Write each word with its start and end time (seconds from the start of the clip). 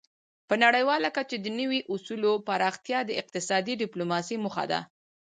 په 0.47 0.55
نړیواله 0.63 1.09
کچه 1.17 1.37
د 1.41 1.47
نوي 1.59 1.79
اصولو 1.93 2.31
پراختیا 2.47 2.99
د 3.05 3.11
اقتصادي 3.21 3.73
ډیپلوماسي 3.83 4.35
موخه 4.43 4.65
ده 4.71 4.79